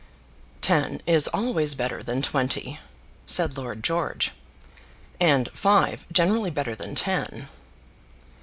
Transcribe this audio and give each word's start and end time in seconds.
"Ten 0.61 0.99
is 1.05 1.27
always 1.27 1.75
better 1.75 2.01
than 2.01 2.23
twenty," 2.23 2.79
said 3.27 3.55
Lord 3.55 3.83
George, 3.83 4.31
"and 5.19 5.47
five 5.53 6.07
generally 6.11 6.49
better 6.49 6.73
than 6.73 6.95
ten." 6.95 7.49